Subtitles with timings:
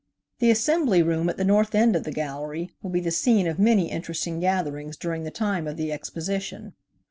[0.39, 3.59] The Assembly room at the north end of the gallery will be the scene of
[3.59, 6.73] many interesting gatherings during the time of the Exposition.